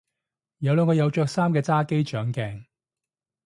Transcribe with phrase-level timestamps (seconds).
[0.57, 2.65] 有兩個有着衫嘅揸機掌鏡